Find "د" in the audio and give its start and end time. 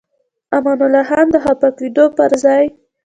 1.31-1.35